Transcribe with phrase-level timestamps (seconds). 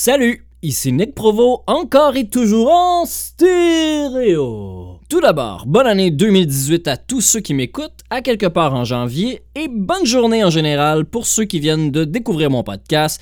[0.00, 5.00] Salut, ici Nick Provo, encore et toujours en stéréo.
[5.08, 9.42] Tout d'abord, bonne année 2018 à tous ceux qui m'écoutent, à quelque part en janvier,
[9.56, 13.20] et bonne journée en général pour ceux qui viennent de découvrir mon podcast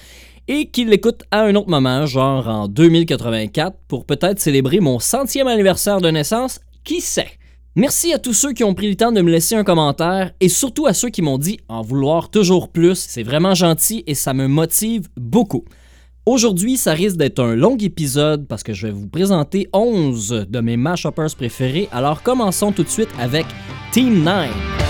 [0.48, 5.47] et qui l'écoutent à un autre moment, genre en 2084, pour peut-être célébrer mon centième
[5.47, 7.38] anniversaire de naissance, qui sait?
[7.74, 10.51] Merci à tous ceux qui ont pris le temps de me laisser un commentaire et
[10.51, 12.99] surtout à ceux qui m'ont dit en vouloir toujours plus.
[12.99, 15.65] C'est vraiment gentil et ça me motive beaucoup.
[16.29, 20.61] Aujourd'hui, ça risque d'être un long épisode parce que je vais vous présenter 11 de
[20.61, 21.89] mes mashuppers préférés.
[21.93, 23.47] Alors commençons tout de suite avec
[23.93, 24.86] Team 9.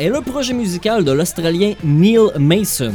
[0.00, 2.94] Est le projet musical de l'Australien Neil Mason.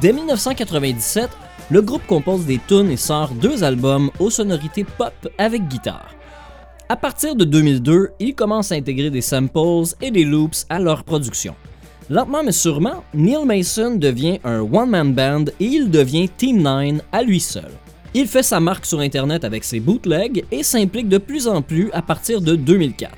[0.00, 1.30] Dès 1997,
[1.70, 6.10] le groupe compose des tunes et sort deux albums aux sonorités pop avec guitare.
[6.88, 11.04] À partir de 2002, ils commencent à intégrer des samples et des loops à leur
[11.04, 11.54] production.
[12.08, 17.22] Lentement mais sûrement, Neil Mason devient un one-man band et il devient Team 9 à
[17.22, 17.70] lui seul.
[18.12, 21.90] Il fait sa marque sur Internet avec ses bootlegs et s'implique de plus en plus
[21.92, 23.12] à partir de 2004.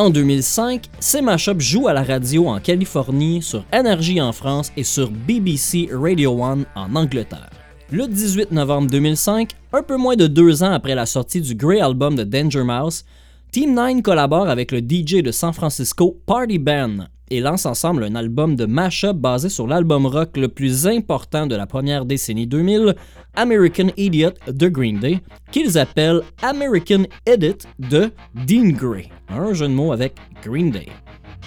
[0.00, 4.82] En 2005, ces mashups jouent à la radio en Californie, sur Energy en France et
[4.82, 7.50] sur BBC Radio 1 en Angleterre.
[7.92, 11.82] Le 18 novembre 2005, un peu moins de deux ans après la sortie du Grey
[11.82, 13.04] Album de Danger Mouse,
[13.52, 18.14] Team 9 collabore avec le DJ de San Francisco Party Band et lance ensemble un
[18.14, 22.94] album de mashup basé sur l'album rock le plus important de la première décennie 2000,
[23.34, 25.20] American Idiot de Green Day,
[25.50, 30.14] qu'ils appellent American Edit de Dean Gray, un jeu de mots avec
[30.44, 30.88] Green Day.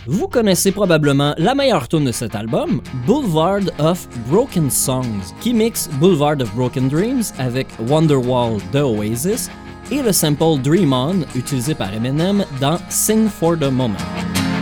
[0.06, 5.90] Vous connaissez probablement la meilleure tune de cet album, Boulevard of Broken Songs, qui mixe
[6.00, 9.50] Boulevard of Broken Dreams avec Wonderwall de Oasis
[9.92, 14.23] et le sample Dream On utilisé par Eminem dans Sing for the Moment.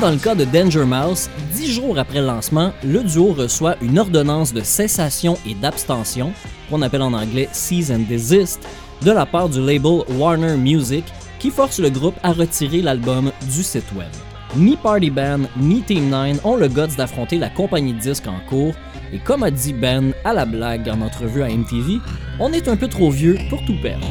[0.00, 3.98] Dans le cas de Danger Mouse, dix jours après le lancement, le duo reçoit une
[3.98, 6.32] ordonnance de cessation et d'abstention,
[6.70, 8.60] qu'on appelle en anglais Cease and Desist,
[9.02, 11.04] de la part du label Warner Music,
[11.40, 14.06] qui force le groupe à retirer l'album du site web.
[14.56, 18.38] Ni Party Band ni Team 9 ont le guts d'affronter la compagnie de disques en
[18.48, 18.74] cours,
[19.12, 21.98] et comme a dit Ben à la blague en entrevue à MTV,
[22.38, 24.06] on est un peu trop vieux pour tout perdre.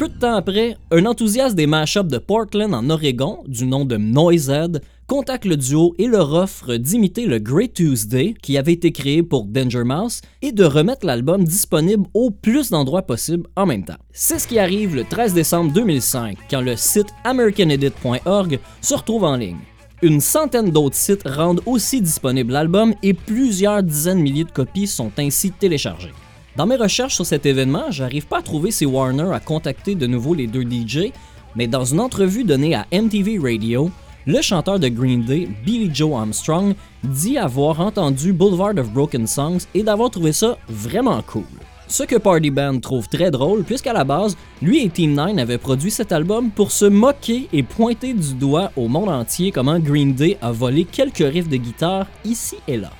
[0.00, 3.98] Peu de temps après, un enthousiaste des mashups de Portland en Oregon, du nom de
[3.98, 9.22] Noisehead, contacte le duo et leur offre d'imiter le Great Tuesday qui avait été créé
[9.22, 13.98] pour Danger Mouse et de remettre l'album disponible au plus d'endroits possible en même temps.
[14.10, 19.36] C'est ce qui arrive le 13 décembre 2005 quand le site americanedit.org se retrouve en
[19.36, 19.60] ligne.
[20.00, 24.86] Une centaine d'autres sites rendent aussi disponible l'album et plusieurs dizaines de milliers de copies
[24.86, 26.14] sont ainsi téléchargées.
[26.56, 30.06] Dans mes recherches sur cet événement, j'arrive pas à trouver si Warner a contacté de
[30.06, 31.12] nouveau les deux DJ,
[31.54, 33.90] mais dans une entrevue donnée à MTV Radio,
[34.26, 36.74] le chanteur de Green Day, Billy Joe Armstrong,
[37.04, 41.44] dit avoir entendu Boulevard of Broken Songs et d'avoir trouvé ça vraiment cool.
[41.86, 45.58] Ce que Party Band trouve très drôle, puisqu'à la base, lui et Team 9 avaient
[45.58, 50.14] produit cet album pour se moquer et pointer du doigt au monde entier comment Green
[50.14, 52.90] Day a volé quelques riffs de guitare ici et là.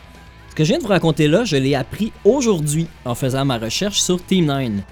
[0.61, 3.99] Que je viens de vous raconter là, je l'ai appris aujourd'hui en faisant ma recherche
[3.99, 4.83] sur Team 9.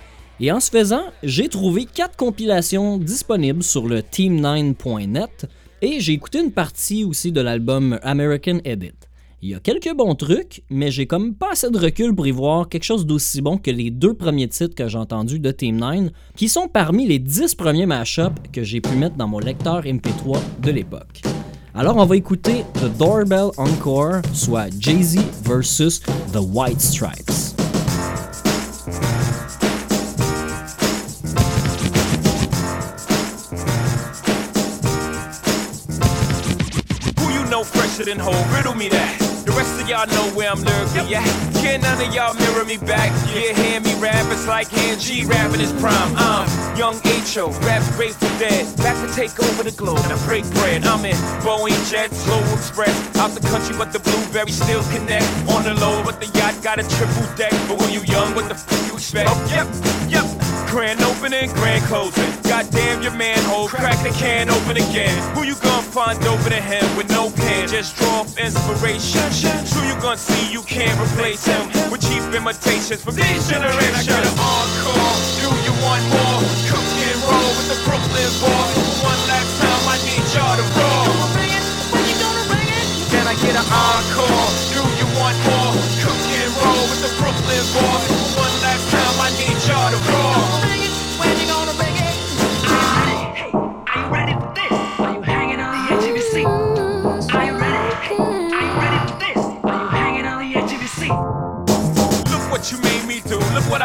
[0.40, 5.44] Et en ce faisant, j'ai trouvé 4 compilations disponibles sur le team9.net
[5.82, 8.94] et j'ai écouté une partie aussi de l'album American Edit.
[9.42, 12.30] Il y a quelques bons trucs, mais j'ai comme pas assez de recul pour y
[12.30, 15.76] voir quelque chose d'aussi bon que les deux premiers titres que j'ai entendus de Team
[15.76, 19.82] 9, qui sont parmi les 10 premiers mashups que j'ai pu mettre dans mon lecteur
[19.82, 21.27] MP3 de l'époque.
[21.78, 26.00] Alors on va écouter The Doorbell Encore, soit Jay-Z versus
[26.32, 27.54] The White Stripes.
[39.58, 41.24] Rest of y'all know where I'm lurking, yeah.
[41.54, 43.10] Can none of y'all mirror me back?
[43.34, 46.14] Yeah, hear me rap, it's like hand G rapping his prime.
[46.14, 46.46] I'm
[46.78, 48.64] young H.O., raps Grateful Dead.
[48.76, 50.86] Back to take over the globe and I break bread.
[50.86, 52.94] I'm in Boeing Jets, Global Express.
[53.16, 55.26] Out the country, but the blueberries still connect.
[55.50, 57.50] On the low, but the yacht got a triple deck.
[57.66, 59.28] But when you young, what the f you expect?
[59.28, 59.66] Oh, yep,
[60.08, 60.37] yep.
[60.68, 62.28] Grand opening, grand closing.
[62.44, 65.16] Goddamn your manhole, crack the can open again.
[65.34, 67.68] Who you gonna find open than him with no pen?
[67.68, 69.24] Just draw inspiration.
[69.72, 73.96] Who you gonna see you can't replace him with cheap imitations from these generations?
[73.96, 76.40] I got an encore, do you want more?
[76.68, 78.72] Cook and roll with the Brooklyn boys.
[79.00, 81.48] One last time, I need y'all to roll.
[83.08, 84.48] Can I get an encore?
[84.76, 85.72] Do you want more?
[86.04, 88.04] Cook and roll with the Brooklyn boys.
[88.36, 90.17] One last time, I need y'all to roll.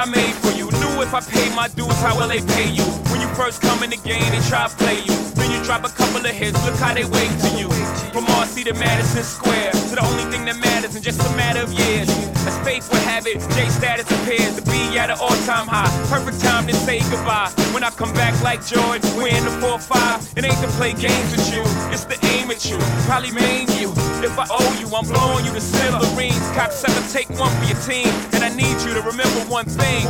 [0.04, 0.66] I made for you.
[0.66, 3.13] Knew if I paid my dues, how will they pay you?
[3.36, 5.16] First come in the game, they try to play you.
[5.34, 6.54] Then you drop a couple of hits.
[6.66, 7.68] Look how they wait to you.
[8.14, 11.62] From Marcy to Madison Square to the only thing that matters in just a matter
[11.62, 12.08] of years.
[12.46, 15.90] As fate would have it, J status appears to be at an all-time high.
[16.14, 17.50] Perfect time to say goodbye.
[17.74, 20.38] When I come back like George, we're in the 4-5.
[20.38, 22.78] It ain't to play games with you, it's to aim at you.
[23.10, 23.90] Probably maim you.
[24.22, 26.46] If I owe you, I'm blowing you to smithereens.
[26.54, 28.14] Cop seven, take one for your team.
[28.38, 30.06] And I need you to remember one thing.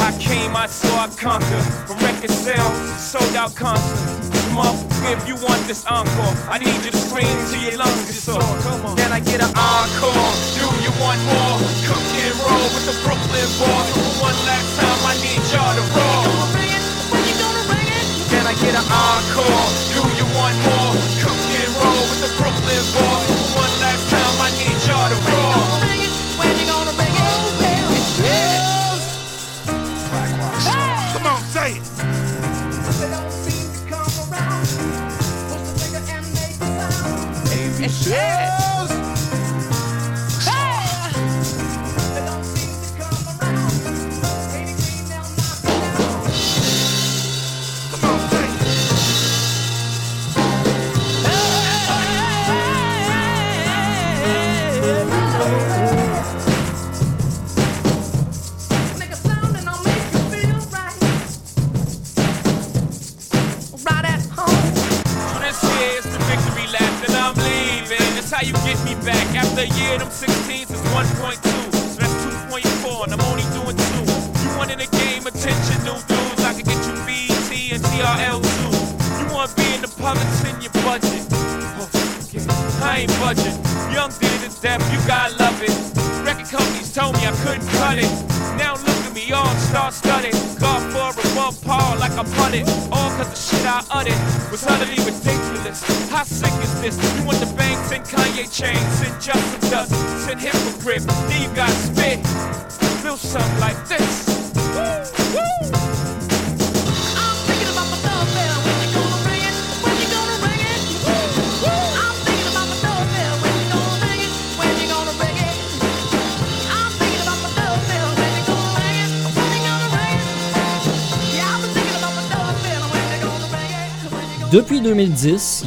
[0.00, 1.64] I came, I saw, I conquered.
[1.86, 4.30] From record sales, sold out concerts.
[4.54, 8.14] Motherfucker, if you want this encore, I need you to scream till your lungs get
[8.14, 8.40] sore.
[8.96, 10.30] Can I get an encore?
[10.54, 11.58] Do you want more?
[11.86, 13.90] Cook and roll with the Brooklyn boys.
[14.22, 16.30] One last time, I need y'all to roll.
[18.30, 19.66] Can I get an encore?
[19.90, 20.94] Do you want more?
[21.22, 23.13] Cook and roll with the Brooklyn boys.
[37.86, 38.73] Come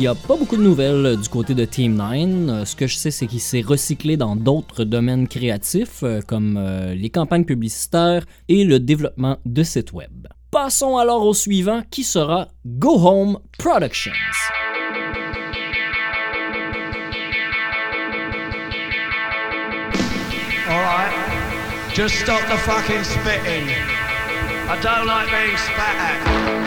[0.08, 2.08] n'y a pas beaucoup de nouvelles euh, du côté de Team 9.
[2.50, 6.58] Euh, Ce que je sais, c'est qu'il s'est recyclé dans d'autres domaines créatifs, euh, comme
[6.94, 10.28] les campagnes publicitaires et le développement de sites web.
[10.50, 14.12] Passons alors au suivant, qui sera Go Home Productions.
[20.70, 21.14] Alright,
[21.94, 23.68] just stop the fucking spitting.
[24.70, 26.67] I don't like being spat at.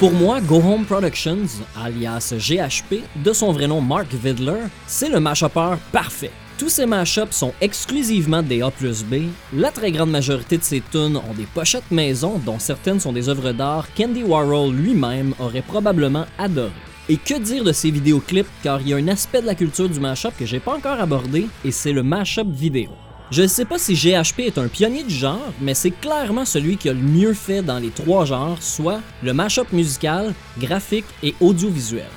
[0.00, 5.20] Pour moi, Go Home Productions, alias GHP, de son vrai nom Mark Vidler, c'est le
[5.20, 6.30] mashupper parfait.
[6.56, 9.24] Tous ces mashups sont exclusivement des A plus B.
[9.52, 13.28] La très grande majorité de ces tunes ont des pochettes maison, dont certaines sont des
[13.28, 16.72] œuvres d'art qu'Andy Warhol lui-même aurait probablement adoré.
[17.10, 19.90] Et que dire de ces vidéoclips, car il y a un aspect de la culture
[19.90, 22.88] du mashup que j'ai pas encore abordé, et c'est le mashup vidéo.
[23.30, 26.76] Je ne sais pas si GHP est un pionnier du genre, mais c'est clairement celui
[26.76, 31.36] qui a le mieux fait dans les trois genres, soit le mashup musical, graphique et
[31.40, 32.08] audiovisuel.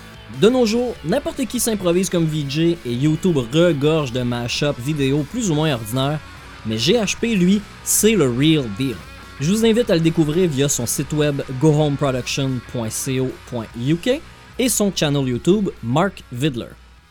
[0.41, 5.51] De nos jours, n'importe qui s'improvise comme VJ et YouTube regorge de mashup vidéo plus
[5.51, 6.19] ou moins ordinaires,
[6.65, 8.95] mais GHP, lui, c'est le real deal.
[9.39, 14.21] Je vous invite à le découvrir via son site web gohomeproduction.co.uk
[14.57, 16.69] et son channel YouTube Mark Vidler.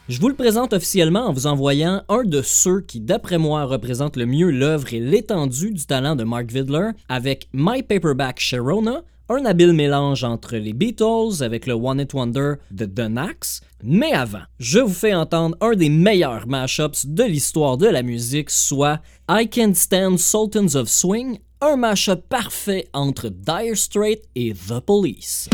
[0.09, 4.17] Je vous le présente officiellement en vous envoyant un de ceux qui, d'après moi, représentent
[4.17, 9.45] le mieux l'œuvre et l'étendue du talent de Mark Vidler avec My Paperback Sharona, un
[9.45, 13.61] habile mélange entre les Beatles avec le One It Wonder de The Nax.
[13.85, 18.51] Mais avant, je vous fais entendre un des meilleurs mashups de l'histoire de la musique,
[18.51, 24.81] soit I Can't Stand Sultans of Swing, un mashup parfait entre Dire Straits et The
[24.81, 25.49] Police.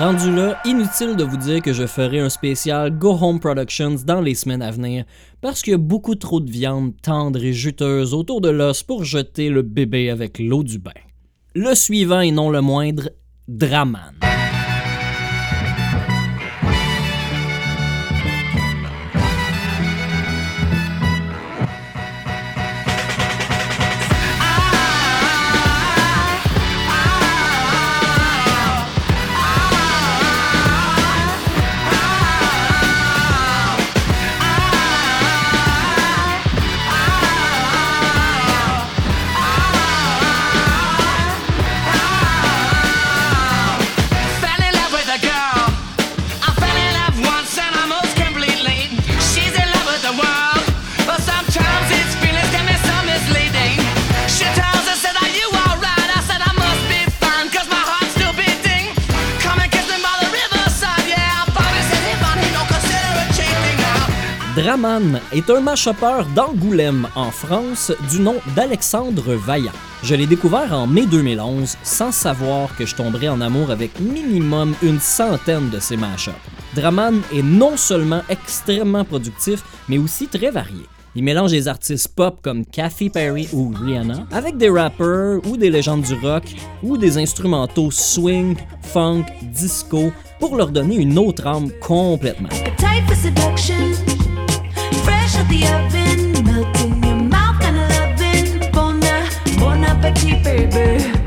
[0.00, 4.22] Rendu là, inutile de vous dire que je ferai un spécial Go Home Productions dans
[4.22, 5.04] les semaines à venir,
[5.42, 9.04] parce qu'il y a beaucoup trop de viande tendre et juteuse autour de l'os pour
[9.04, 10.92] jeter le bébé avec l'eau du bain.
[11.54, 13.10] Le suivant et non le moindre,
[13.46, 14.29] Draman.
[64.70, 69.72] Draman est un mash-upper d'Angoulême, en France, du nom d'Alexandre Vaillant.
[70.04, 74.76] Je l'ai découvert en mai 2011 sans savoir que je tomberais en amour avec minimum
[74.80, 76.36] une centaine de ces mash-ups.
[76.76, 80.84] Draman est non seulement extrêmement productif, mais aussi très varié.
[81.16, 85.70] Il mélange des artistes pop comme Kathy Perry ou Rihanna avec des rappers ou des
[85.70, 86.44] légendes du rock
[86.84, 92.50] ou des instrumentaux swing, funk, disco pour leur donner une autre âme complètement.
[100.70, 101.19] Baby.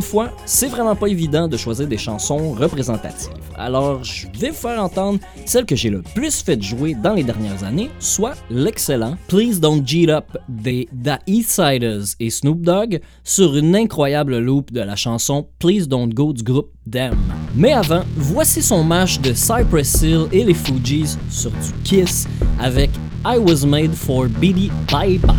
[0.00, 3.34] Une fois, c'est vraiment pas évident de choisir des chansons représentatives.
[3.58, 7.22] Alors, je vais vous faire entendre celle que j'ai le plus fait jouer dans les
[7.22, 13.54] dernières années, soit l'excellent Please Don't Jeet Up des The Eastsiders et Snoop Dogg sur
[13.54, 17.18] une incroyable loop de la chanson Please Don't Go du groupe Them.
[17.54, 22.26] Mais avant, voici son match de Cypress Hill et les Fugees sur du Kiss
[22.58, 22.88] avec
[23.26, 25.36] I Was Made for BD Bye Bye.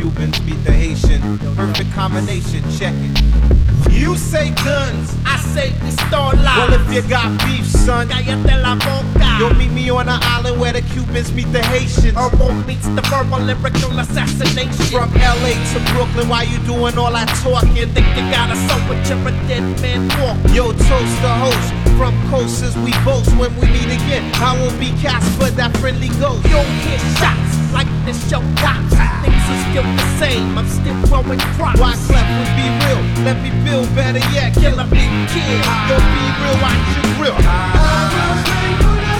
[0.00, 1.20] Cubans beat the Haitian.
[1.54, 3.92] Perfect combination, check it.
[3.92, 6.56] You say guns, I say pistola.
[6.56, 9.28] Well, if you got beef, son, cállate la boca.
[9.38, 12.16] You'll meet me on an island where the Cubans meet the Haitians.
[12.16, 14.88] Herbal meets the verbal lyrical assassination.
[14.88, 17.92] From LA to Brooklyn, why you doing all that talking?
[17.92, 20.38] Think you got a soul, but you're a dead man walk.
[20.56, 21.68] Yo, toast the host.
[22.00, 24.32] From coast as we boast when we meet again.
[24.36, 26.40] I won't be cast for that friendly ghost.
[26.48, 28.94] You don't hear shots like this show cops.
[29.22, 30.58] Things are still the same.
[30.58, 31.80] I'm still growing crops.
[31.80, 33.02] Why clap would be real?
[33.24, 34.54] Let me build better yet.
[34.54, 35.62] Kill a big kid.
[35.88, 37.36] Don't be real, I shoot real.
[37.36, 39.18] I, I, I, you, I,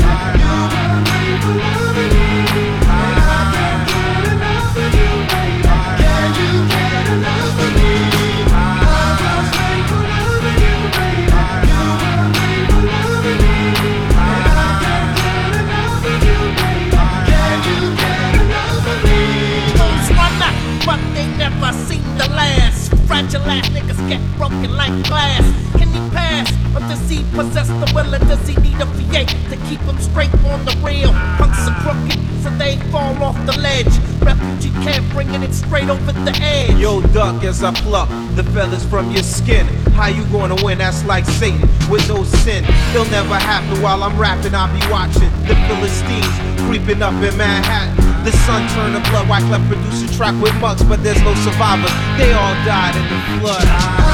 [0.00, 1.77] I, I, I,
[21.60, 22.97] never seen the last.
[23.18, 25.42] Fragile ass niggas get broken like glass.
[25.76, 26.48] Can he pass?
[26.72, 28.14] Or does he possess the will?
[28.14, 31.10] And does he need a VA to keep him straight on the rail?
[31.36, 33.90] Punks are crooked, so they fall off the ledge.
[34.22, 36.78] Refugee camp bringing it straight over the edge.
[36.78, 39.66] Yo, duck as I pluck the feathers from your skin.
[39.98, 40.78] How you gonna win?
[40.78, 42.64] That's like Satan with no sin.
[42.94, 44.54] It'll never happen while I'm rapping.
[44.54, 47.96] I'll be watching the Philistines creeping up in Manhattan.
[48.24, 49.26] The sun turned to blood.
[49.26, 51.90] Wyclef produced a track with mugs, but there's no survivors.
[52.18, 54.07] They all died in the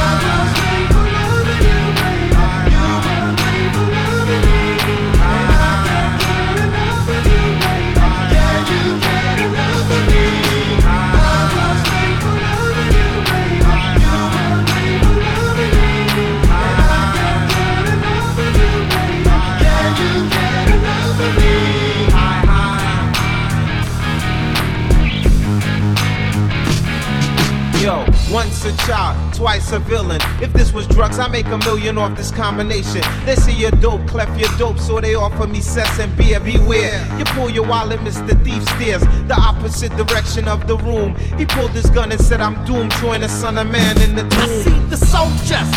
[29.35, 30.21] twice a villain.
[30.41, 33.03] If this was drugs, I make a million off this combination.
[33.25, 36.41] They see your dope, cleft your dope, so they offer me cess and beer.
[36.41, 38.33] Beware, you pull your wallet, Mr.
[38.45, 41.15] Thief steers the opposite direction of the room.
[41.39, 42.93] He pulled his gun and said, I'm doomed.
[43.01, 44.63] Join the son of man in the I tomb.
[44.63, 45.71] see the soldiers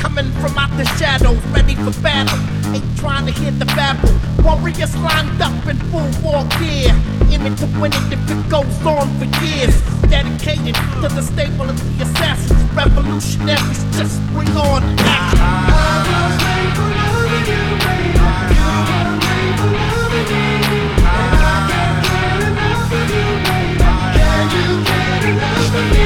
[0.00, 2.38] coming from out the shadows, ready for battle.
[2.74, 4.35] Ain't trying to hear the babble.
[4.46, 6.94] Warriors lined up in full war gear.
[7.32, 9.74] In it to win it if it goes on for years.
[10.02, 12.62] Dedicated to the stable of the assassins.
[12.72, 15.76] Revolutionaries, just bring on action.
[25.76, 26.05] Soldier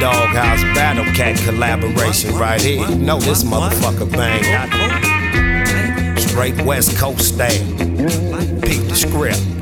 [0.00, 2.86] doghouse battle cat collaboration right here.
[2.88, 4.44] You know this motherfucker bang.
[6.18, 7.66] Straight West Coast style.
[8.60, 9.53] Peep the script.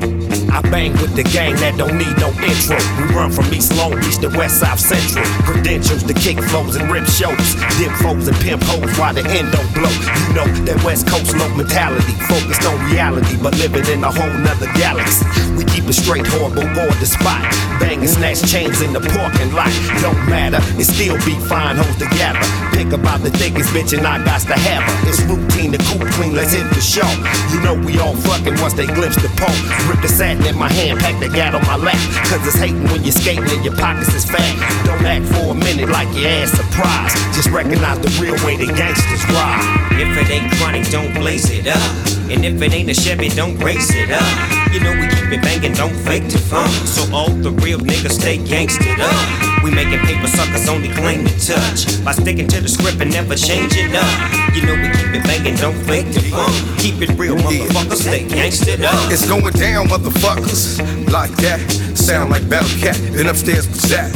[0.53, 2.77] I bang with the gang that don't need no intro.
[3.01, 5.25] We run from East Long Beach to West South Central.
[5.49, 7.57] Credentials to kick flows and rip shows.
[7.81, 9.89] Dip foes and pimp hoes while the end don't blow.
[9.89, 12.13] You know that West Coast low mentality.
[12.29, 15.25] Focused on reality, but living in a whole nother galaxy.
[15.57, 17.41] We keep it straight, horrible, board the spot.
[17.81, 19.73] Bang and snatch chains in the parking lot.
[20.05, 22.45] Don't matter, it still be fine hoes together.
[22.83, 25.09] Pick about the thickest bitch and I got to have her.
[25.09, 27.07] It's routine to coop clean, let's hit the show.
[27.55, 29.55] You know we all fucking once they glimpse the pole.
[29.87, 31.95] Rip the satin in my hand, pack the gat on my lap.
[32.27, 34.51] Cause it's hating when you're skating and your pockets is fat.
[34.85, 37.15] Don't act for a minute like your ass surprised.
[37.33, 39.63] Just recognize the real way the gangsters ride.
[39.93, 42.12] If it ain't chronic, don't blaze it up.
[42.31, 44.73] And if it ain't a Chevy, don't race it up.
[44.73, 46.69] You know we keep it banging, don't fake the fun.
[46.85, 49.63] So all the real niggas stay gangsted up.
[49.63, 52.03] We making paper suckers only claim to touch.
[52.03, 54.42] By sticking to the script and never change it up.
[54.53, 56.51] You know we keep it banging, don't fake the fun.
[56.77, 59.11] Keep it real, motherfuckers, stay gangsted up.
[59.11, 60.77] It's going down, motherfuckers.
[61.11, 61.59] Like that.
[61.97, 62.97] Sound like Battle Cat.
[63.13, 64.13] Been upstairs with Zach.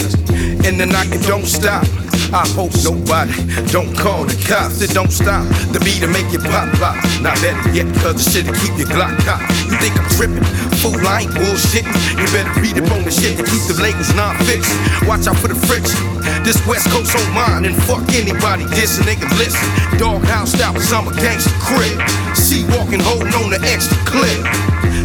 [0.66, 1.86] And the knocking don't stop.
[2.34, 3.32] I hope nobody
[3.72, 4.82] don't call the cops.
[4.82, 5.48] It don't stop.
[5.72, 6.96] The beat to make you pop pop.
[7.22, 9.77] Not better yet, cause the shit'll keep your Glock hot.
[9.78, 10.44] Think I'm tripping?
[10.82, 11.94] Fool, I ain't bullshitting.
[12.18, 14.74] You better read up on the shit to keep the labels non-fiction.
[15.06, 16.02] Watch out for the friction.
[16.42, 19.62] This West Coast on mine, and fuck anybody dissing, nigga listen.
[20.02, 21.98] Doghouse style, I'm a gangster crib.
[22.34, 24.42] See walking, holding on the extra clip.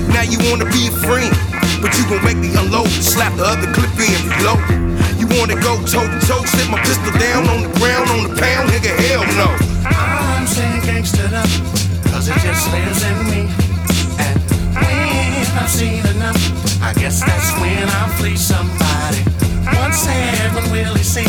[0.08, 1.32] Now you wanna be a friend,
[1.84, 2.88] but you gon' make me unload.
[2.88, 4.64] Slap the other clip in, reload.
[5.20, 8.32] You wanna go toe to toe, sit my pistol down on the ground, on the
[8.40, 9.48] pound, nigga, hell no.
[9.84, 11.50] I'm saying gangsta up,
[12.12, 13.71] cause it just lives in me.
[15.62, 19.22] I've seen enough, I guess that's when I'll flee somebody.
[19.78, 21.22] Once heaven will he see,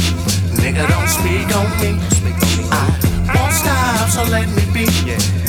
[0.64, 2.00] nigga don't speak on me.
[2.72, 4.88] I won't stop, so let me be.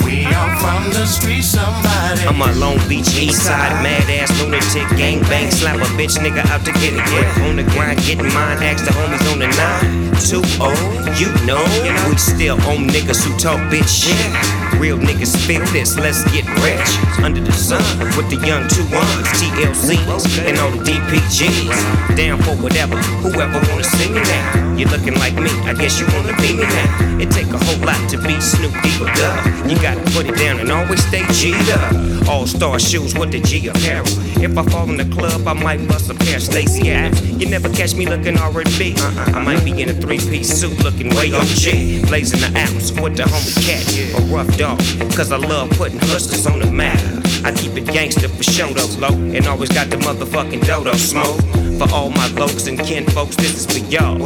[0.04, 2.26] We are from the street, somebody.
[2.26, 6.44] I'm a Long Beach East Side mad ass lunatic gang bang slap a bitch nigga
[6.50, 7.46] out to get it yeah.
[7.46, 10.14] On the grind getting mine ask the homies on the nine.
[10.18, 10.74] Two oh
[11.18, 11.62] you know
[12.08, 14.80] we still own niggas who talk bitch shit.
[14.80, 16.90] Real niggas feel this let's get rich.
[17.22, 17.82] Under the sun
[18.16, 23.84] with the young two ones TLCs and all the DPGs down for whatever whoever wanna
[23.84, 24.76] see me now.
[24.76, 27.86] You looking like me I guess you wanna be me now it take a whole
[27.86, 31.70] lot to be Snoop Dogg duh you gotta put it down and always stay G'd
[31.70, 34.06] up all star shoes with the G apparel.
[34.42, 37.20] If I fall in the club, I might bust a pair of Stacy Adams.
[37.40, 38.94] You never catch me looking R&B.
[38.96, 39.32] Uh-uh.
[39.34, 42.08] I might be in a three-piece suit looking way OG.
[42.08, 44.78] Blazing the ounce with the homie cat, a rough dog.
[45.14, 46.98] Cause I love putting hustlers on the map.
[47.44, 49.14] I keep it gangster for show though, low.
[49.14, 51.40] And always got the motherfucking dodo smoke.
[51.78, 54.16] For all my lokes and kin folks, this is for y'all.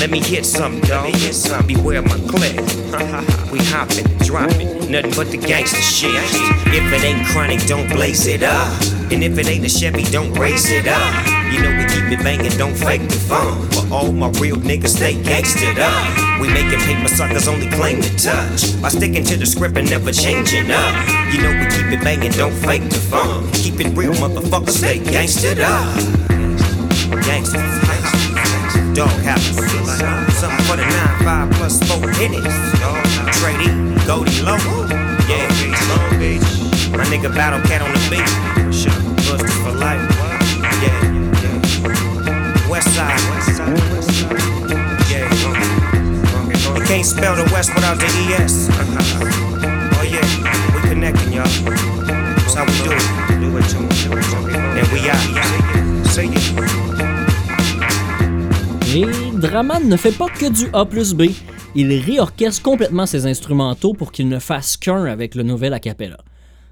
[0.00, 1.12] Let me hit something, dog.
[1.66, 2.56] Beware my click.
[3.52, 6.10] we hopping, dropping, nothing but the gangster shit.
[6.72, 8.72] If it ain't chronic, don't blaze it up.
[9.12, 11.26] And if it ain't a Chevy, don't raise it up.
[11.52, 13.68] You know we keep it banging, don't fake the fun.
[13.70, 16.40] For all my real niggas, stay gangstered up.
[16.40, 18.80] We making paper suckers only claim to touch.
[18.80, 20.94] By sticking to the script and never changing up.
[21.32, 23.50] You know we keep it banging, don't fake the fun.
[23.52, 26.43] Keep it real, motherfuckers, stay gangstered up.
[27.24, 27.60] Gangsta,
[28.94, 29.48] dog house.
[30.38, 32.54] Something for the 9-5 plus 4 pennies.
[33.40, 33.68] Trady,
[34.06, 34.58] Goldie Low.
[35.28, 35.48] Yeah,
[35.88, 36.44] Long Beach.
[36.92, 38.28] My nigga Battle Cat on the beat.
[39.26, 40.02] Busted for life.
[40.82, 41.00] Yeah.
[42.68, 43.18] West side.
[45.10, 45.28] Yeah.
[45.32, 46.78] Uh-huh.
[46.78, 48.68] You can't spell the West without the ES.
[48.68, 49.98] Uh-huh.
[49.98, 50.26] Oh yeah,
[50.74, 51.46] we connecting y'all.
[51.46, 53.02] That's how we do it.
[53.40, 53.78] Do it to.
[54.78, 56.06] And we out.
[56.06, 57.03] See ya.
[58.94, 61.24] Et Draman ne fait pas que du A plus B,
[61.74, 66.18] il réorchestre complètement ses instrumentaux pour qu'ils ne fassent qu'un avec le nouvel a cappella.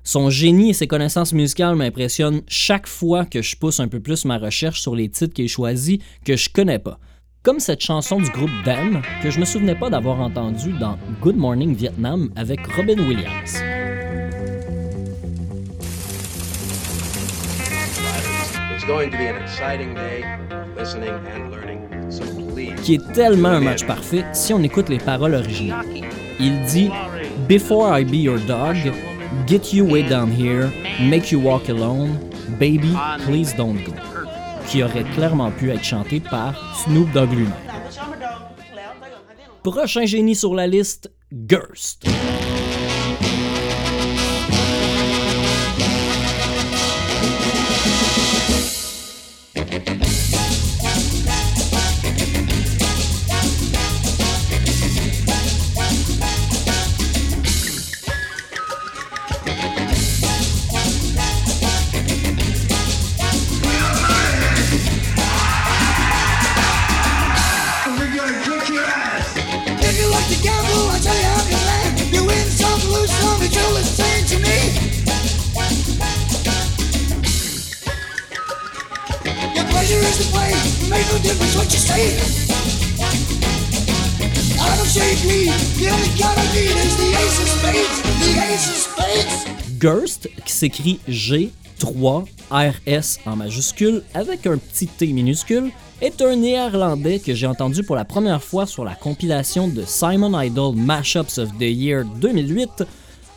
[0.04, 4.24] Son génie et ses connaissances musicales m'impressionnent chaque fois que je pousse un peu plus
[4.24, 7.00] ma recherche sur les titres qu'il choisit que je connais pas.
[7.42, 11.36] Comme cette chanson du groupe Damn que je me souvenais pas d'avoir entendue dans Good
[11.36, 13.58] Morning Vietnam avec Robin Williams.
[22.82, 25.86] Qui est tellement un match parfait si on écoute les paroles originales.
[26.40, 26.90] Il dit
[27.48, 28.76] Before I be your dog,
[29.46, 30.70] get you way down here,
[31.00, 32.18] make you walk alone,
[32.58, 32.94] baby,
[33.26, 33.92] please don't go.
[34.68, 37.52] Qui aurait clairement pu être chanté par Snoop Dogg lui-même.
[39.62, 41.12] Prochain génie sur la liste,
[41.48, 42.04] Gerst.
[89.82, 97.34] What qui s'écrit G3RS en majuscule avec un petit T minuscule, est un néerlandais que
[97.34, 101.62] j'ai entendu pour la première fois sur la compilation de Simon Idol Mashups of the
[101.62, 102.84] Year 2008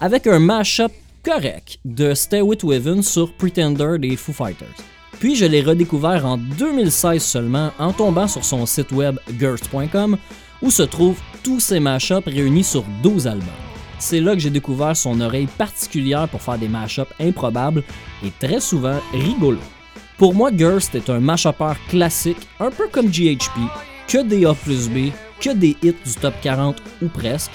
[0.02, 0.92] avec un mashup
[1.24, 4.95] correct de Stay With Weaven sur Pretender des Foo Fighters.
[5.20, 10.18] Puis je l'ai redécouvert en 2016 seulement en tombant sur son site web gerst.com
[10.62, 13.48] où se trouvent tous ses mashups réunis sur 12 albums.
[14.00, 17.84] C'est là que j'ai découvert son oreille particulière pour faire des mashups improbables
[18.24, 19.60] et très souvent rigolos.
[20.18, 23.58] Pour moi, Gerst est un mashupper classique, un peu comme GHP,
[24.08, 27.52] que des A plus B, que des hits du top 40 ou presque.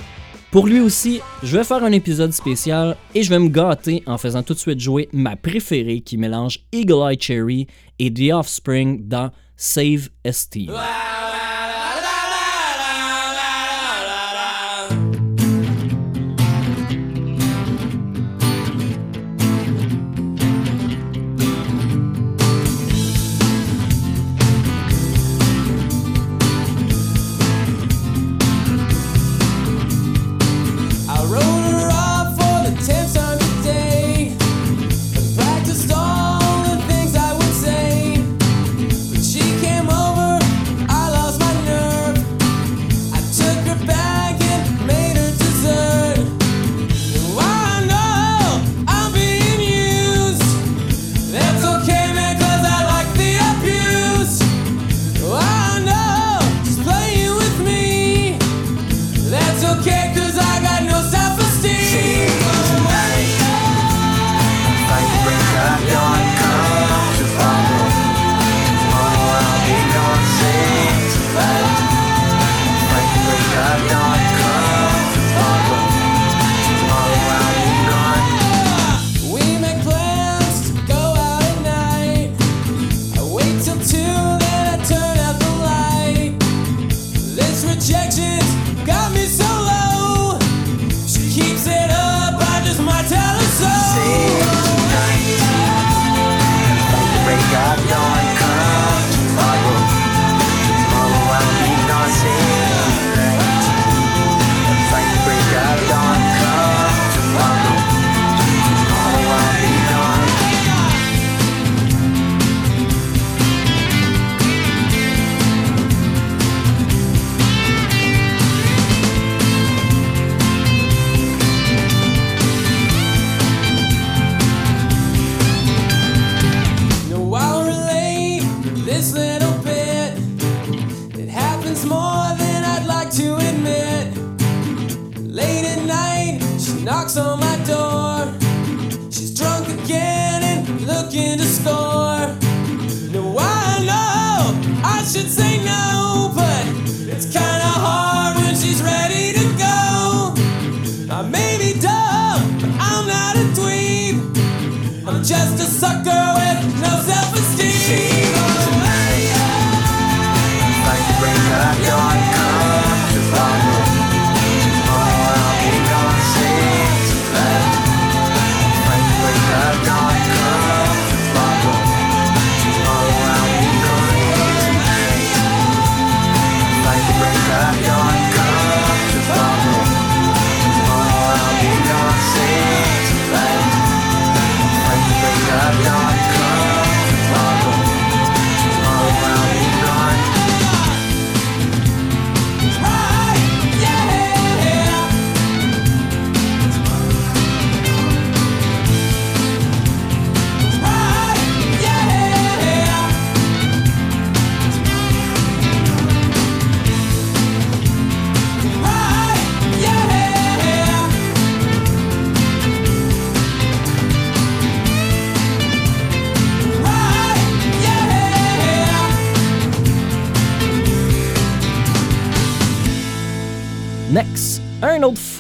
[0.51, 4.19] Pour lui aussi, je vais faire un épisode spécial et je vais me gâter en
[4.19, 7.67] faisant tout de suite jouer ma préférée qui mélange Eagle Eye Cherry
[8.01, 10.71] et The Offspring dans Save Esteem.
[10.71, 11.20] I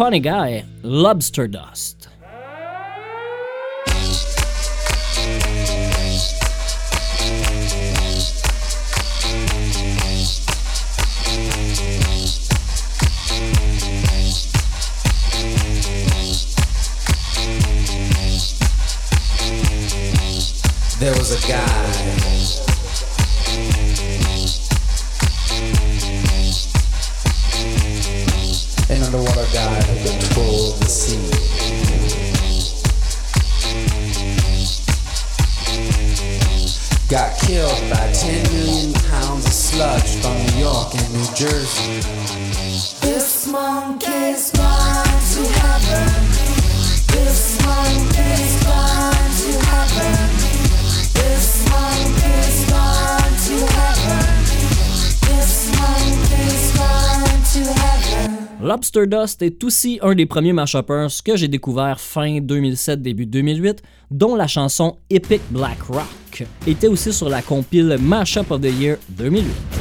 [0.00, 2.08] funny guy, Lobster Dust.
[20.98, 22.29] There was a guy.
[29.12, 31.18] Underwater guy who controlled the sea.
[37.08, 42.02] Got killed by 10 million pounds of sludge from New York and New Jersey.
[43.00, 45.04] This monkey's gone
[45.34, 46.06] to heaven.
[47.10, 47.99] This monkey's
[58.70, 63.82] Lobster Dust est aussi un des premiers mashuppers que j'ai découvert fin 2007 début 2008,
[64.12, 68.96] dont la chanson Epic Black Rock était aussi sur la compile Mashup of the Year
[69.08, 69.79] 2008.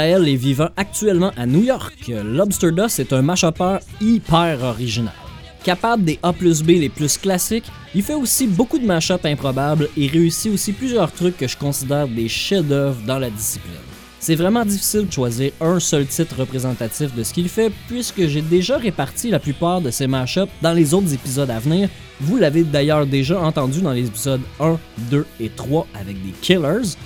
[0.00, 5.12] Israël et vivant actuellement à New York, Lobster Dust est un mashupper hyper original.
[5.62, 9.90] Capable des A plus B les plus classiques, il fait aussi beaucoup de mashups improbables
[9.98, 13.74] et réussit aussi plusieurs trucs que je considère des chefs-d'œuvre dans la discipline.
[14.20, 18.40] C'est vraiment difficile de choisir un seul titre représentatif de ce qu'il fait, puisque j'ai
[18.40, 21.90] déjà réparti la plupart de ces mashups dans les autres épisodes à venir.
[22.22, 24.78] Vous l'avez d'ailleurs déjà entendu dans les épisodes 1,
[25.10, 26.96] 2 et 3 avec des Killers.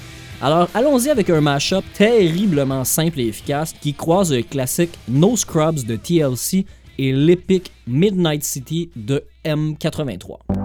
[0.42, 5.84] Alors allons-y avec un mashup terriblement simple et efficace qui croise le classique No Scrubs
[5.84, 6.66] de TLC
[6.98, 10.63] et l'épique Midnight City de M83.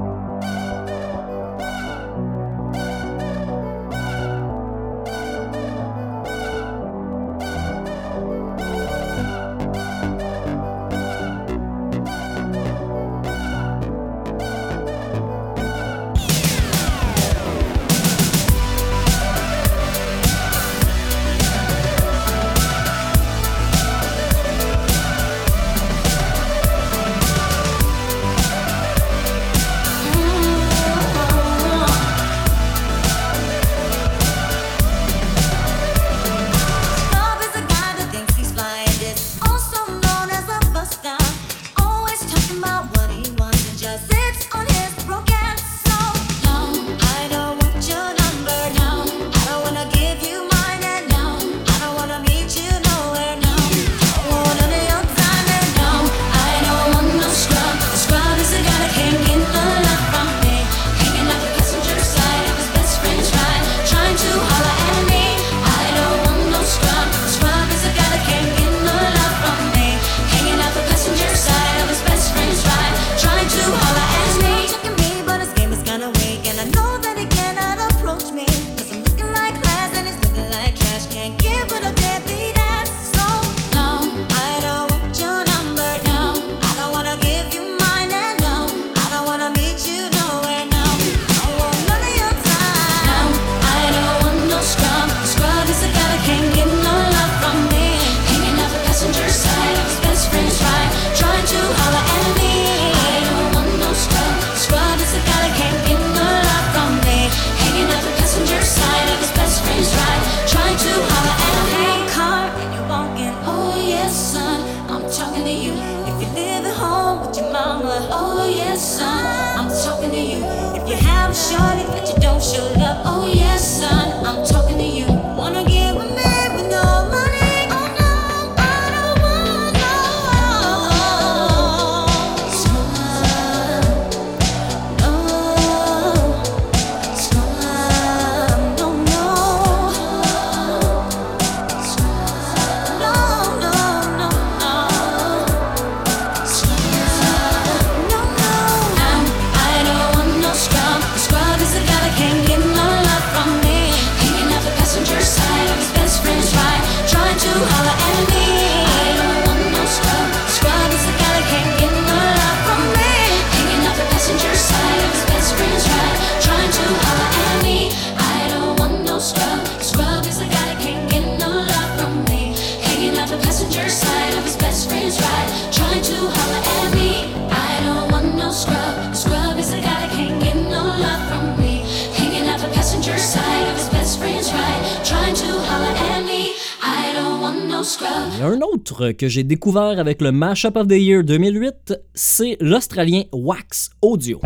[189.18, 194.40] Que j'ai découvert avec le Mashup of the Year 2008, c'est l'Australien Wax Audio.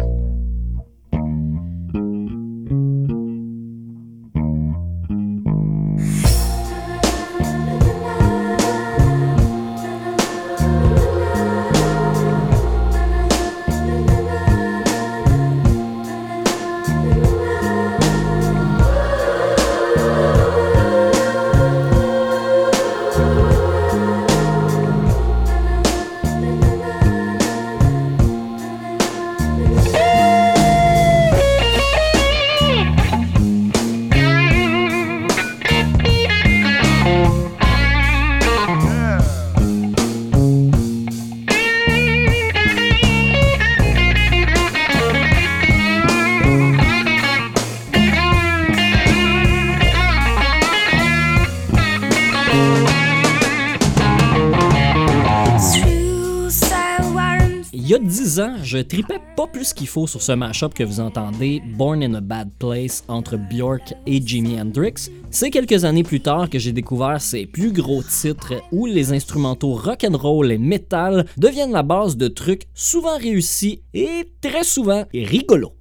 [58.74, 62.22] Je tripais pas plus qu'il faut sur ce mashup que vous entendez, Born in a
[62.22, 65.12] Bad Place, entre Bjork et Jimi Hendrix.
[65.30, 69.76] C'est quelques années plus tard que j'ai découvert ces plus gros titres où les instrumentaux
[69.76, 75.74] rock'n'roll et metal deviennent la base de trucs souvent réussis et très souvent rigolos.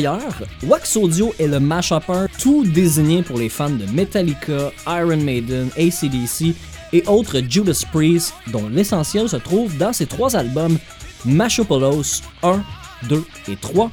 [0.00, 5.68] D'ailleurs, Wax Audio est le mashupper tout désigné pour les fans de Metallica, Iron Maiden,
[5.76, 6.54] ACDC
[6.94, 10.78] et autres Judas Priest, dont l'essentiel se trouve dans ces trois albums
[11.26, 12.62] Mashopolos 1,
[13.10, 13.90] 2 et 3,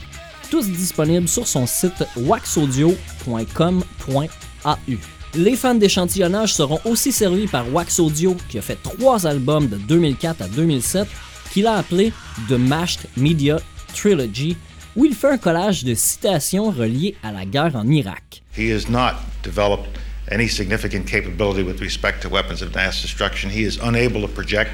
[0.50, 4.96] tous disponibles sur son site waxaudio.com.au.
[5.36, 9.76] Les fans d'échantillonnage seront aussi servis par Wax Audio, qui a fait trois albums de
[9.76, 11.06] 2004 à 2007,
[11.52, 12.14] qu'il a appelé
[12.48, 13.60] The Mashed Media
[13.94, 14.56] Trilogy,
[14.98, 18.42] où il fait un collage de citations reliées à la guerre en Irak.
[18.58, 19.88] He has not developed
[20.32, 23.52] any significant capability with respect to weapons of mass destruction.
[23.52, 24.72] He is unable to project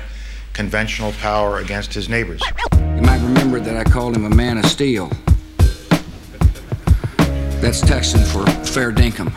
[0.53, 2.41] conventional power against his neighbors.
[2.71, 5.11] You might remember that I called him a man of steel.
[7.61, 9.31] That's Texan for fair dinkum.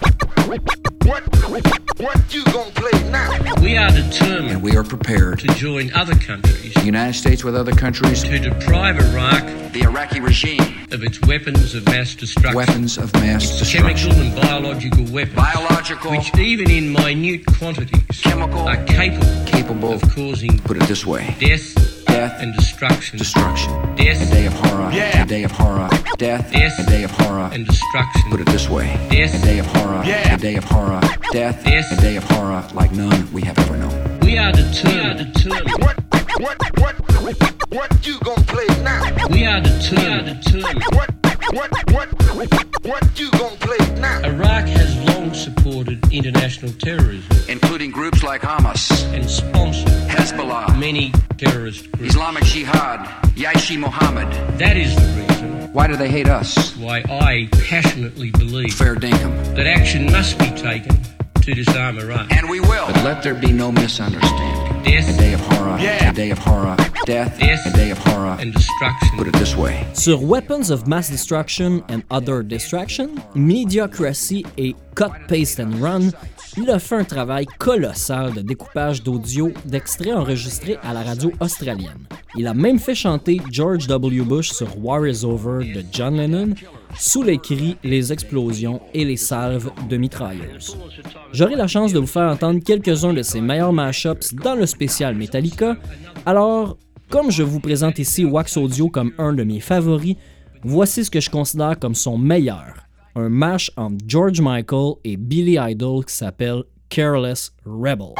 [1.07, 1.23] What,
[1.99, 3.39] what you gonna play now?
[3.63, 7.55] We are determined And we are prepared to join other countries the United States with
[7.55, 12.57] other countries to deprive Iraq the Iraqi regime of its weapons of mass destruction.
[12.57, 13.99] weapons of mass Its destruction.
[13.99, 20.03] chemical and biological weapons, Biological, which even in minute quantities chemical, are capable, capable, of
[20.11, 23.19] causing put it this way, death, death, and destruction.
[23.19, 23.71] destruction.
[23.97, 25.23] Death, A day of horror, Yeah.
[25.23, 25.89] a day of horror,
[26.19, 26.79] death, Death.
[26.79, 28.31] a day of horror, and destruction.
[28.31, 30.35] put it this way, Death, a day of horror, Yeah.
[30.35, 31.01] a day of horror,
[31.33, 31.93] death, Death.
[31.93, 34.19] a day of horror like none we have ever known.
[34.23, 34.97] We are determined.
[34.97, 35.83] We are determined.
[35.85, 35.97] What,
[36.41, 36.95] what, what,
[37.71, 39.03] what you gonna play now?
[39.31, 40.25] We are determined.
[40.25, 40.85] We are determined.
[40.99, 41.11] What,
[41.53, 42.09] what, what,
[42.85, 44.21] what you gonna play now?
[44.25, 51.91] Iraq has long supported international terrorism Including groups like Hamas, and sponsored Hezbollah, many terrorist
[51.93, 52.15] groups.
[52.15, 54.31] Islamic Jihad, Yaishi Mohammed.
[54.59, 56.77] That is the reason Why do they hate us?
[56.77, 59.55] why I passionately believe Fair dinkum.
[59.55, 60.97] that action must be taken
[61.43, 62.33] to disarm Iraq.
[62.33, 62.87] And we will.
[62.89, 64.83] But let there be no misunderstanding.
[64.83, 66.11] Death, A day of horror, Yeah.
[66.11, 67.67] a day of horror, death, Death.
[67.67, 68.06] a day of horror.
[68.06, 68.06] and destruction.
[69.17, 69.87] Put it this way.
[69.95, 76.11] Sur Weapons of Mass Destruction and Other Destruction, Mediocracy et Cut, Paste and Run,
[76.59, 82.07] il a fait un travail colossal de découpage d'audio d'extraits enregistrés à la radio australienne.
[82.37, 84.23] Il a même fait chanter George W.
[84.23, 86.55] Bush sur War is Over de John Lennon
[86.99, 90.77] sous les cris, les explosions et les salves de mitrailleuses.
[91.33, 95.15] J'aurai la chance de vous faire entendre quelques-uns de ses meilleurs mashups dans le spécial
[95.15, 95.77] Metallica,
[96.25, 96.77] alors
[97.11, 100.17] comme je vous présente ici Wax Audio comme un de mes favoris,
[100.63, 102.75] voici ce que je considère comme son meilleur.
[103.15, 108.15] Un mash entre George Michael et Billy Idol qui s'appelle Careless Rebel.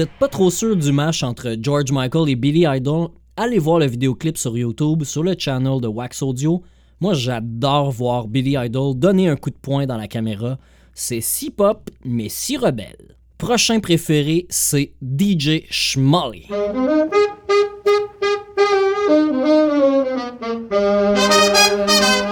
[0.00, 3.86] Êtes pas trop sûr du match entre George Michael et Billy Idol, allez voir le
[3.86, 6.62] vidéoclip sur YouTube, sur le channel de Wax Audio.
[7.00, 10.58] Moi, j'adore voir Billy Idol donner un coup de poing dans la caméra.
[10.94, 13.16] C'est si pop, mais si rebelle.
[13.38, 16.46] Prochain préféré, c'est DJ Schmolly.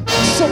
[0.41, 0.47] The.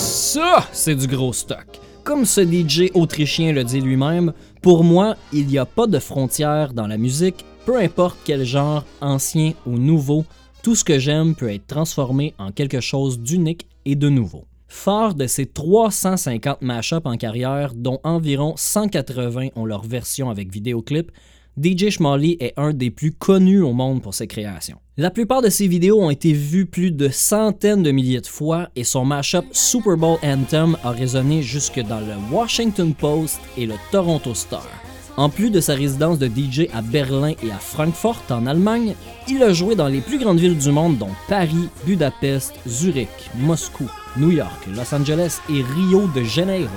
[0.00, 1.66] Ça, c'est du gros stock.
[2.02, 4.32] Comme ce DJ autrichien le dit lui-même,
[4.62, 8.84] pour moi, il n'y a pas de frontières dans la musique, peu importe quel genre,
[9.02, 10.24] ancien ou nouveau,
[10.62, 14.46] tout ce que j'aime peut être transformé en quelque chose d'unique et de nouveau.
[14.66, 21.12] Fort de ses 350 mashups en carrière, dont environ 180 ont leur version avec vidéoclip,
[21.58, 24.76] DJ Schmally est un des plus connus au monde pour ses créations.
[24.98, 28.68] La plupart de ses vidéos ont été vues plus de centaines de milliers de fois
[28.76, 33.72] et son mashup Super Bowl Anthem a résonné jusque dans le Washington Post et le
[33.90, 34.68] Toronto Star.
[35.16, 38.94] En plus de sa résidence de DJ à Berlin et à Francfort en Allemagne,
[39.26, 43.90] il a joué dans les plus grandes villes du monde dont Paris, Budapest, Zurich, Moscou,
[44.18, 46.68] New York, Los Angeles et Rio de Janeiro.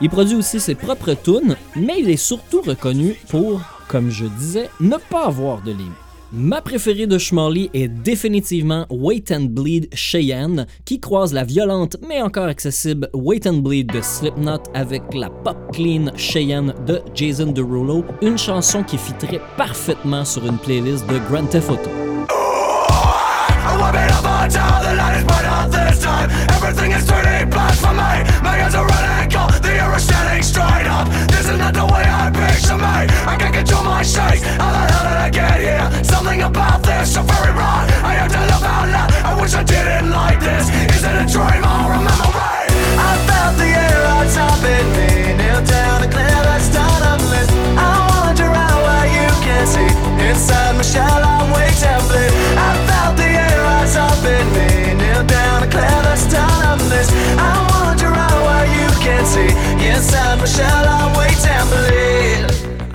[0.00, 3.60] Il produit aussi ses propres tunes, mais il est surtout reconnu pour,
[3.90, 5.90] comme je disais, ne pas avoir de limite.
[6.32, 12.22] Ma préférée de Schmally est définitivement Wait and Bleed Cheyenne, qui croise la violente mais
[12.22, 18.04] encore accessible Wait and Bleed de Slipknot avec la pop clean Cheyenne de Jason Derulo,
[18.22, 21.90] une chanson qui fitterait parfaitement sur une playlist de Grand Theft Auto.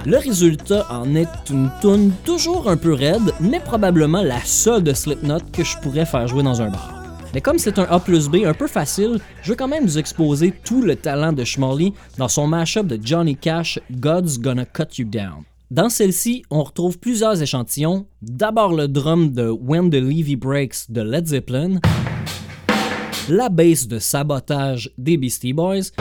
[0.06, 4.94] Le résultat en est une tune toujours un peu raide, mais probablement la seule de
[4.94, 7.05] Slipknot que je pourrais faire jouer dans un bar.
[7.36, 9.98] Mais comme c'est un A plus B un peu facile, je veux quand même vous
[9.98, 14.98] exposer tout le talent de Schmally dans son mashup de Johnny Cash God's Gonna Cut
[14.98, 15.44] You Down.
[15.70, 18.06] Dans celle-ci, on retrouve plusieurs échantillons.
[18.22, 21.82] D'abord le drum de When the Levy Breaks de Led Zeppelin,
[23.28, 25.92] la bass de Sabotage des Beastie Boys,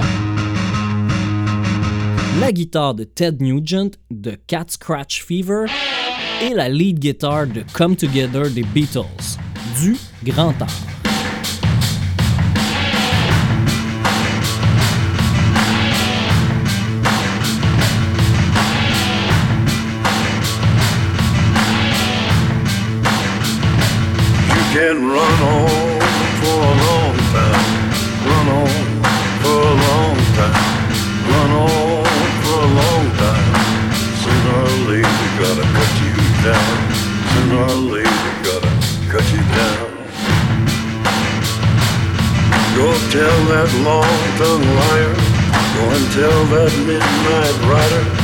[2.39, 5.65] la guitare de Ted Nugent de Cat Scratch Fever
[6.45, 9.37] et la lead guitar de Come Together des Beatles.
[9.83, 10.94] Du grand art.
[24.75, 26.01] Can run on
[26.43, 27.63] for a long time.
[28.27, 28.75] Run on
[29.43, 30.63] for a long time.
[31.31, 32.03] Run on
[32.43, 33.55] for a long time.
[34.23, 36.75] Sooner or later, gotta cut you down.
[37.31, 38.73] Sooner or later, gotta
[39.13, 39.89] cut you down.
[42.75, 45.15] Go tell that long-tongued liar.
[45.77, 48.24] Go and tell that midnight rider.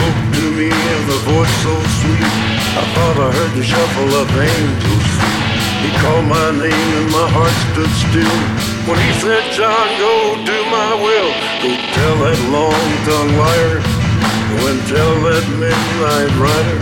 [0.00, 2.24] Spoke to me with a voice so sweet.
[2.72, 5.08] I thought I heard the shuffle of angels.
[5.84, 8.40] He called my name and my heart stood still.
[8.88, 11.30] When he said, John, go do my will.
[11.60, 13.76] Go tell that long-tongued liar.
[14.48, 16.80] Go and tell that midnight rider.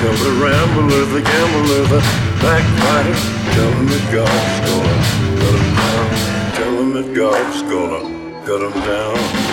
[0.00, 2.00] Tell the rambler, the gambler, the
[2.40, 3.16] Backbiter,
[3.52, 4.96] tell him that God's gonna
[5.44, 6.08] cut him down.
[6.56, 8.00] Tell him that God's gonna
[8.48, 9.45] cut him down.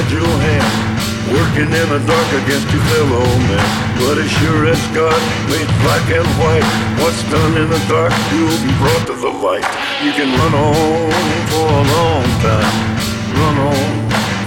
[0.00, 0.72] Hide your hand,
[1.28, 3.68] working in the dark against your fellow man.
[4.00, 5.20] But as sure as God
[5.52, 6.64] made black and white,
[7.00, 9.66] what's done in the dark will be brought to the light.
[10.00, 11.12] You can run on
[11.52, 12.72] for a long time,
[13.36, 13.92] run on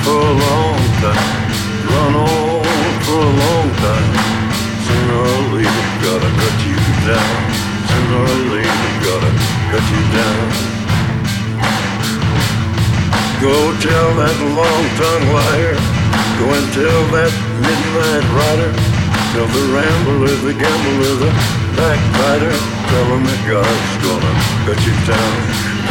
[0.01, 1.29] for a long time,
[1.85, 2.63] run on
[3.05, 4.09] for a long time.
[4.85, 7.37] Sooner or later, gotta cut you down.
[7.89, 9.31] Sooner or later, gotta
[9.69, 10.72] cut you down.
[13.43, 15.75] Go tell that long-tongued liar.
[16.39, 18.71] Go and tell that midnight rider.
[19.35, 21.31] Tell the rambler, the gambler, the
[21.75, 22.55] backbiter.
[22.87, 24.33] Tell him that God's gonna
[24.63, 25.35] cut you down.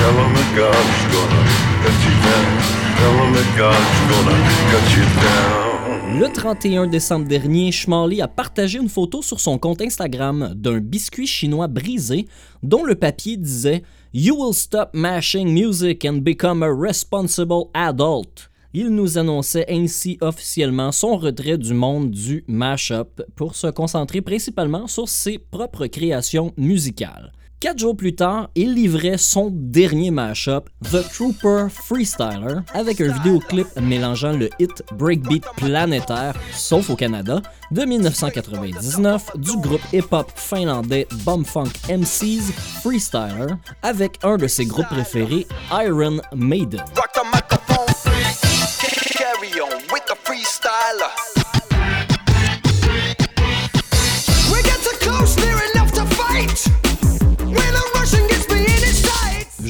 [0.01, 1.43] Tell him that God's gonna
[1.85, 2.53] cut you down.
[2.97, 4.37] Tell him that God's gonna
[4.73, 5.73] cut you down.
[6.19, 11.27] Le 31 décembre dernier, Schmally a partagé une photo sur son compte Instagram d'un biscuit
[11.27, 12.27] chinois brisé
[12.63, 13.83] dont le papier disait
[14.15, 18.51] You will stop mashing music and become a responsible adult.
[18.75, 24.87] Il nous annonçait ainsi officiellement son retrait du monde du mash-up pour se concentrer principalement
[24.87, 27.33] sur ses propres créations musicales.
[27.63, 33.69] Quatre jours plus tard, il livrait son dernier mash-up, The Trooper Freestyler, avec un vidéoclip
[33.81, 37.41] mélangeant le hit breakbeat planétaire, sauf au Canada,
[37.71, 42.53] de 1999 du groupe hip-hop finlandais Bumfunk MCs
[42.83, 43.55] Freestyler,
[43.85, 46.83] avec un de ses groupes préférés, Iron Maiden.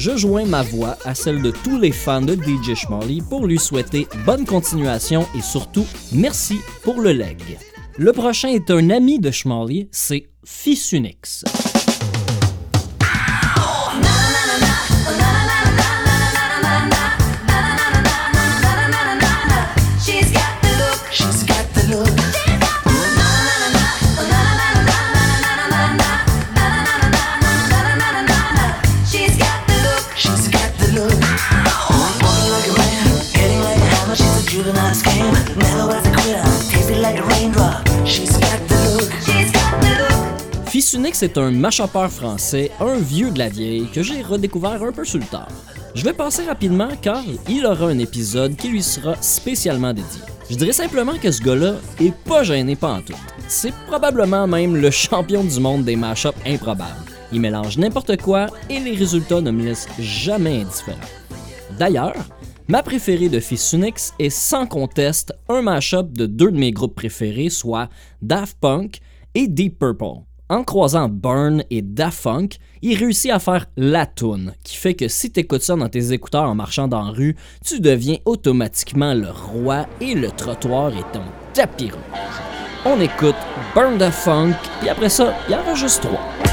[0.05, 3.57] Je joins ma voix à celle de tous les fans de DJ Schmally pour lui
[3.57, 7.39] souhaiter bonne continuation et surtout merci pour le leg.
[7.97, 11.45] Le prochain est un ami de Schmally, c'est Fissunix.
[40.93, 45.03] Fissunix est un mashupper français, un vieux de la vieille, que j'ai redécouvert un peu
[45.03, 45.47] sur le tard.
[45.95, 50.21] Je vais passer rapidement car il aura un épisode qui lui sera spécialement dédié.
[50.51, 53.15] Je dirais simplement que ce gars-là est pas gêné pas en tout.
[53.47, 56.91] C'est probablement même le champion du monde des mashups improbables.
[57.31, 60.99] Il mélange n'importe quoi et les résultats ne me laissent jamais indifférent.
[61.79, 62.23] D'ailleurs,
[62.67, 67.49] ma préférée de Fissunix est sans conteste un mashup de deux de mes groupes préférés,
[67.49, 67.89] soit
[68.21, 68.99] Daft Punk
[69.33, 70.21] et Deep Purple.
[70.53, 75.07] En croisant Burn et Daft Punk, il réussit à faire la toune, qui fait que
[75.07, 77.35] si t'écoutes ça dans tes écouteurs en marchant dans la rue,
[77.65, 81.23] tu deviens automatiquement le roi et le trottoir est ton
[81.55, 82.41] tapis rouge.
[82.85, 83.33] On écoute
[83.73, 86.52] Burn the Funk, puis après ça, il y en a juste trois.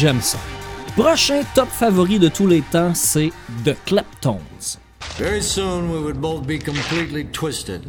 [0.00, 0.38] J'aime ça.
[0.96, 3.30] Prochain top favori de tous les temps, c'est
[3.64, 4.78] The Claptons.
[5.18, 7.82] Very soon we would both be completely twisted,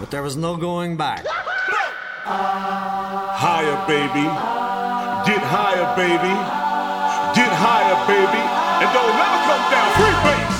[0.00, 1.22] but there was no going back.
[2.24, 4.26] Higher, baby.
[5.26, 6.34] Get higher, baby.
[7.34, 8.42] Get higher, baby.
[8.80, 9.90] And don't never come down.
[9.98, 10.53] Free bass.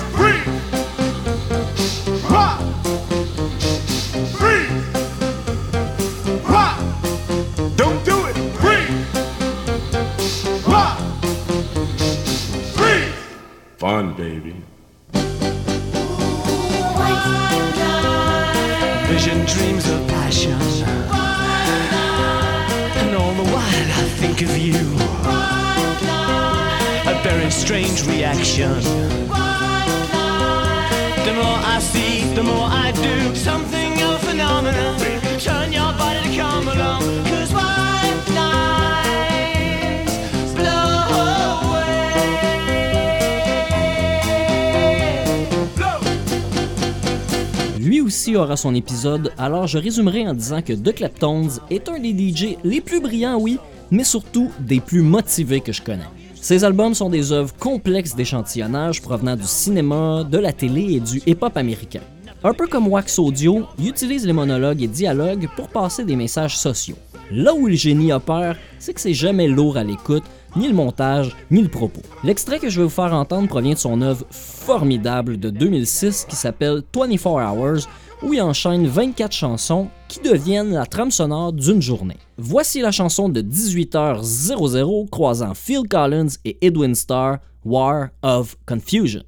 [48.44, 52.56] Aura son épisode, alors je résumerai en disant que The Claptons est un des DJ
[52.62, 53.58] les plus brillants, oui,
[53.90, 56.04] mais surtout des plus motivés que je connais.
[56.34, 61.22] Ses albums sont des œuvres complexes d'échantillonnage provenant du cinéma, de la télé et du
[61.26, 62.02] hip-hop américain.
[62.42, 66.58] Un peu comme Wax Audio, il utilise les monologues et dialogues pour passer des messages
[66.58, 66.96] sociaux.
[67.30, 70.24] Là où le génie opère, c'est que c'est jamais lourd à l'écoute,
[70.56, 72.02] ni le montage, ni le propos.
[72.22, 76.36] L'extrait que je vais vous faire entendre provient de son œuvre formidable de 2006 qui
[76.36, 77.88] s'appelle 24 Hours,
[78.24, 82.16] où il enchaîne 24 chansons qui deviennent la trame sonore d'une journée.
[82.38, 89.22] Voici la chanson de 18h00 croisant Phil Collins et Edwin Starr, War of Confusion.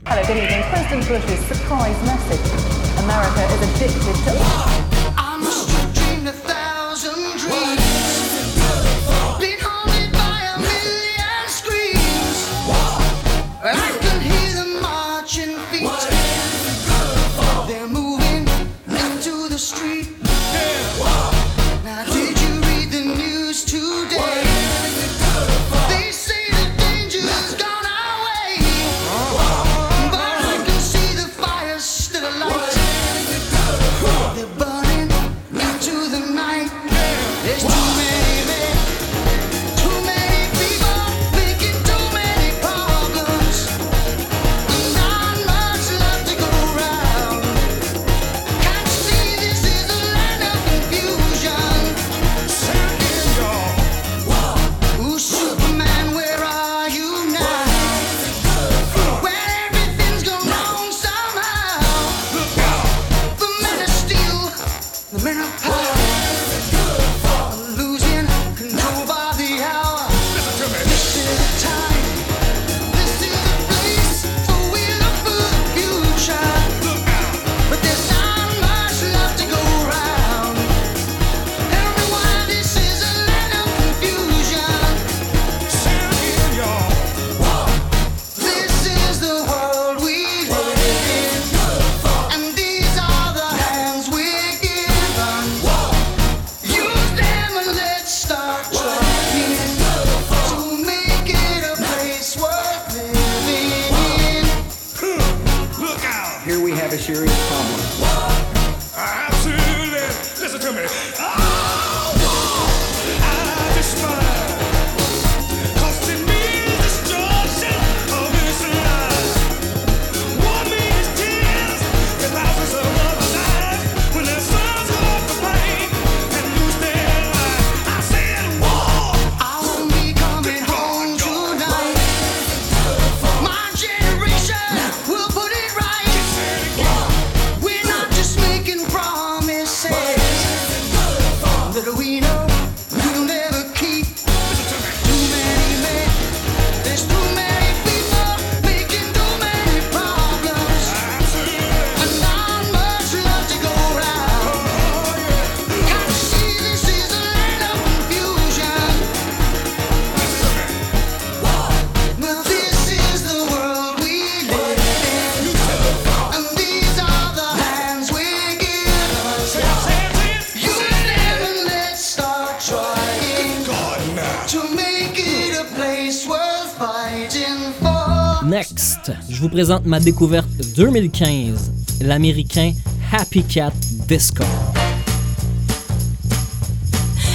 [179.46, 182.72] Vous présente ma découverte 2015, l'américain
[183.12, 183.70] Happy Cat
[184.08, 184.42] Disco.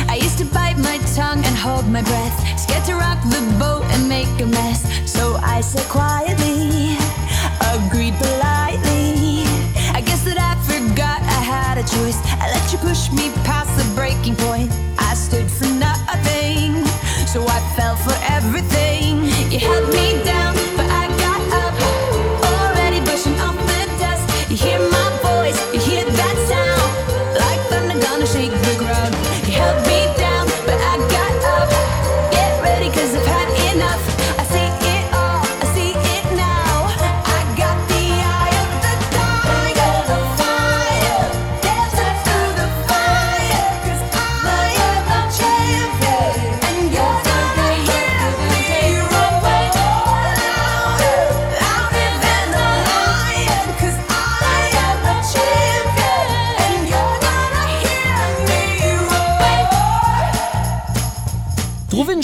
[0.10, 2.21] I used to bite my tongue and hold my breath.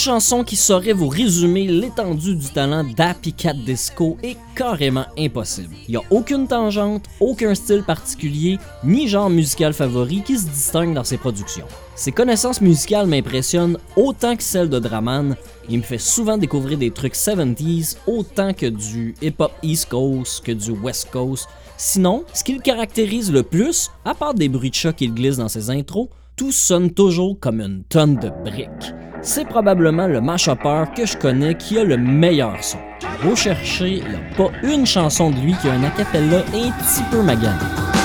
[0.08, 5.76] Chanson qui saurait vous résumer l'étendue du talent d'Happy Cat Disco est carrément impossible.
[5.86, 10.94] Il n'y a aucune tangente, aucun style particulier, ni genre musical favori qui se distingue
[10.94, 11.66] dans ses productions.
[11.98, 15.36] Ses connaissances musicales m'impressionnent autant que celles de Draman.
[15.68, 20.54] Il me fait souvent découvrir des trucs 70s autant que du hip-hop East Coast que
[20.54, 21.50] du West Coast.
[21.76, 25.36] Sinon, ce qui le caractérise le plus, à part des bruits de chat qu'il glisse
[25.36, 28.94] dans ses intros, tout sonne toujours comme une tonne de briques.
[29.28, 32.78] C'est probablement le mash-upper que je connais qui a le meilleur son.
[33.22, 36.72] Beau chercher, il n'y a pas une chanson de lui qui a un acapella un
[36.72, 37.97] petit peu magané.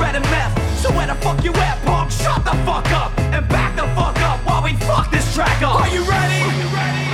[0.00, 0.80] Just know it's red and meth.
[0.80, 2.10] So where the fuck you at, punk?
[2.10, 5.80] Shut the fuck up and back the fuck up while we fuck this track up.
[5.80, 6.40] Are you ready?
[6.40, 7.06] Are you ready?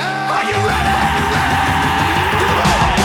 [0.00, 0.96] Are you ready?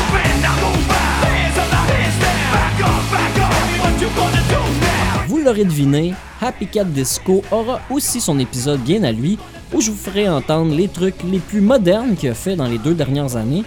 [0.02, 1.24] Open, now move out.
[1.24, 2.52] Hands up, now hands down.
[2.52, 3.54] Back up, back up.
[3.82, 5.28] What you gonna do now?
[5.28, 9.38] Vous l'aurez deviné, Happy Cat Disco aura aussi son épisode bien à lui,
[9.74, 12.78] où je vous ferai entendre les trucs les plus modernes qu'il a fait dans les
[12.78, 13.64] deux dernières années.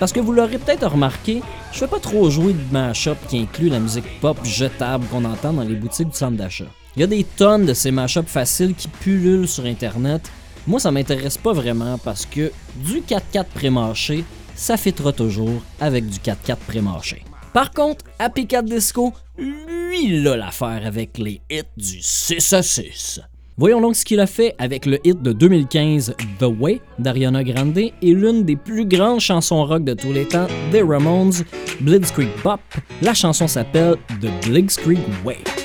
[0.00, 1.42] Parce que vous l'aurez peut-être remarqué,
[1.72, 5.52] je fais pas trop jouer de mashup qui inclut la musique pop jetable qu'on entend
[5.52, 6.66] dans les boutiques du centre d'achat.
[6.96, 10.30] Il y a des tonnes de ces mashups faciles qui pullulent sur internet.
[10.66, 16.18] Moi, ça m'intéresse pas vraiment parce que du 4-4 pré-mâché, ça fitera toujours avec du
[16.18, 17.24] 4-4 pré-mâché.
[17.52, 22.62] Par contre, Happy Cat Disco, lui, il a l'affaire avec les hits du 6 à
[22.62, 23.20] 6.
[23.56, 27.78] Voyons donc ce qu'il a fait avec le hit de 2015 The Way d'Ariana Grande
[27.78, 31.44] et l'une des plus grandes chansons rock de tous les temps des Ramones,
[31.80, 32.60] Blitzkrieg Bop.
[33.00, 35.63] La chanson s'appelle The Blitzkrieg Way.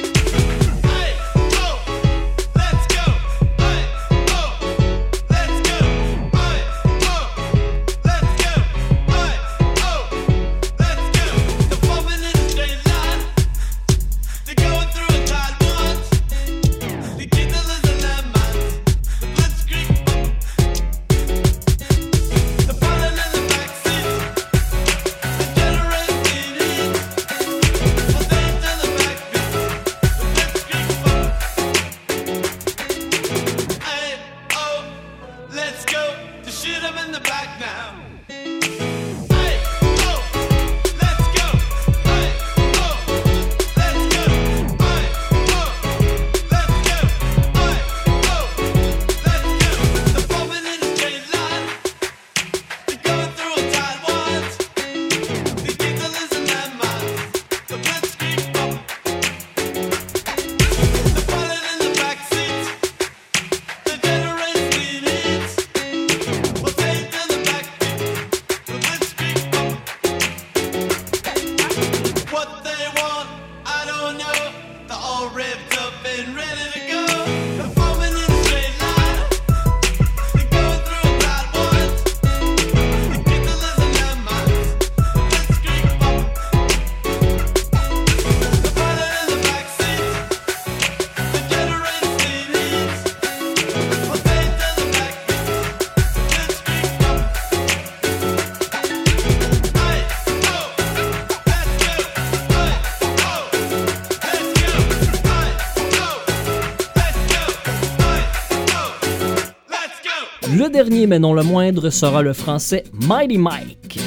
[111.08, 114.00] Mais non le moindre, sera le français Mighty Mike.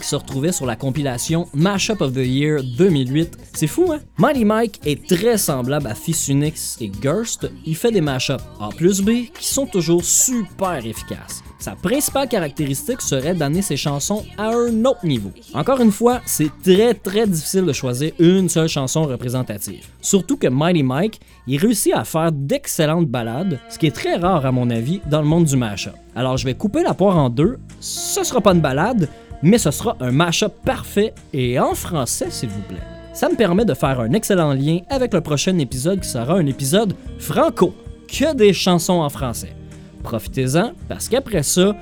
[0.00, 3.38] Qui se retrouvait sur la compilation Mashup of the Year 2008.
[3.54, 4.00] C'est fou, hein?
[4.18, 7.48] Mighty Mike est très semblable à Fils Unix et Gerst.
[7.64, 11.42] Il fait des mashups A plus B qui sont toujours super efficaces.
[11.58, 15.30] Sa principale caractéristique serait d'amener ses chansons à un autre niveau.
[15.54, 19.86] Encore une fois, c'est très très difficile de choisir une seule chanson représentative.
[20.02, 24.44] Surtout que Mighty Mike, il réussit à faire d'excellentes ballades, ce qui est très rare
[24.44, 25.94] à mon avis dans le monde du mashup.
[26.16, 29.08] Alors je vais couper la poire en deux, ce sera pas une balade,
[29.44, 32.78] mais ce sera un mashup parfait et en français s'il vous plaît.
[33.12, 36.46] Ça me permet de faire un excellent lien avec le prochain épisode qui sera un
[36.46, 37.74] épisode franco,
[38.08, 39.54] que des chansons en français.
[40.02, 41.76] Profitez-en, parce qu'après ça,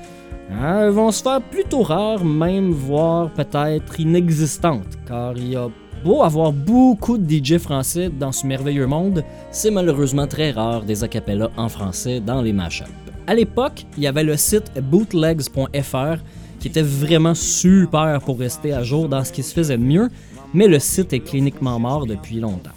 [0.51, 5.69] hein, elles vont se faire plutôt rares, même voire peut-être inexistantes, car il y a
[6.05, 11.05] beau avoir beaucoup de DJ français dans ce merveilleux monde, c'est malheureusement très rare des
[11.05, 12.91] acapellas en français dans les mashups.
[13.29, 16.19] À l'époque, il y avait le site bootlegs.fr
[16.63, 20.09] qui était vraiment super pour rester à jour dans ce qui se faisait de mieux,
[20.55, 22.71] mais le site est cliniquement mort depuis longtemps.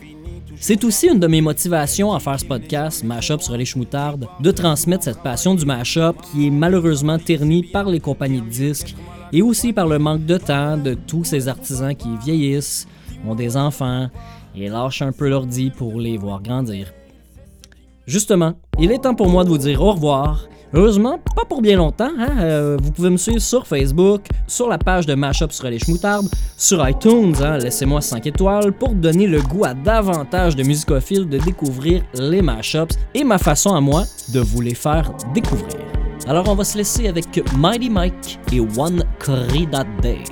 [0.55, 4.51] C'est aussi une de mes motivations à faire ce podcast, Mashup sur les chemoutardes, de
[4.51, 8.95] transmettre cette passion du mashup qui est malheureusement ternie par les compagnies de disques
[9.31, 12.87] et aussi par le manque de temps de tous ces artisans qui vieillissent,
[13.27, 14.09] ont des enfants
[14.55, 16.91] et lâchent un peu l'ordi pour les voir grandir.
[18.07, 20.47] Justement, il est temps pour moi de vous dire au revoir.
[20.73, 22.11] Heureusement, pas pour bien longtemps.
[22.17, 22.29] hein.
[22.39, 26.27] Euh, vous pouvez me suivre sur Facebook, sur la page de Mashup sur les chemoutardes,
[26.57, 31.37] sur iTunes, hein, laissez-moi 5 étoiles pour donner le goût à davantage de musicophiles de
[31.37, 35.79] découvrir les mashups et ma façon à moi de vous les faire découvrir.
[36.27, 39.03] Alors on va se laisser avec Mighty Mike et One
[39.71, 40.23] That Day.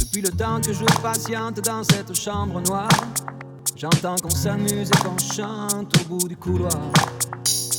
[0.00, 2.88] Depuis le temps que je patiente dans cette chambre noire,
[3.76, 6.70] j'entends qu'on s'amuse et qu'on chante au bout du couloir.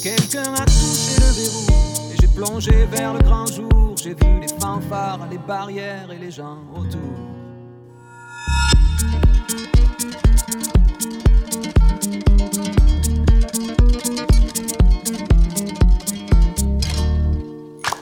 [0.04, 3.96] Quelqu'un a touché le verrou et j'ai plongé vers le grand jour.
[4.02, 7.00] J'ai vu les fanfares, les barrières et les gens autour.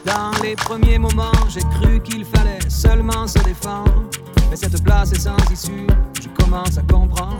[0.06, 4.10] Dans les premiers moments, j'ai cru qu'il fallait seulement se défendre.
[4.50, 5.88] Mais cette place est sans issue,
[6.22, 7.40] je commence à comprendre.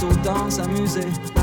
[0.00, 1.39] Pas qu'on puisse autant s'amuser